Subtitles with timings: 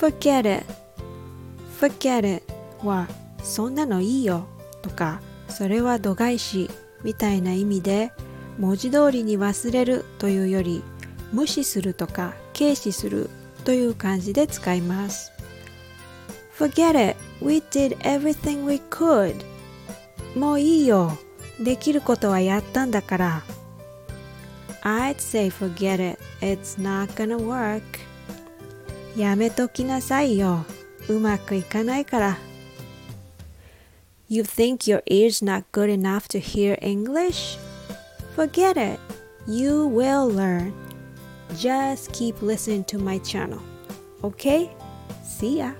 [0.00, 0.64] forget it.
[1.78, 2.42] Forget it
[2.82, 3.06] は
[3.42, 4.46] そんなのいいよ
[4.80, 6.70] とかそれは度外視
[7.04, 8.10] みたいな意味で
[8.58, 10.82] 文字通りに忘れるというより
[11.32, 13.28] 無視するとか軽視する
[13.64, 15.32] という感じで使います。
[16.58, 17.16] Forget it.
[17.42, 19.34] We did everything we could.
[20.34, 21.18] もういいよ。
[21.62, 23.42] できることはやったんだから。
[24.82, 26.18] I'd say forget it.
[26.40, 27.82] It's not gonna work.
[29.15, 30.65] やめときなさいよ
[31.07, 32.37] うまくいかないから
[34.27, 37.57] You think your ear's not good enough to hear English?
[38.35, 38.99] Forget it.
[39.47, 40.73] You will learn.
[41.55, 43.59] Just keep listening to my channel.
[44.23, 44.71] Okay?
[45.23, 45.73] See ya.